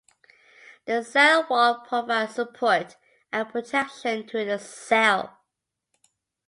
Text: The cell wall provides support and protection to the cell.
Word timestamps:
The 0.85 1.03
cell 1.03 1.45
wall 1.47 1.85
provides 1.87 2.33
support 2.33 2.95
and 3.31 3.47
protection 3.47 4.25
to 4.29 4.43
the 4.43 4.57
cell. 4.57 5.37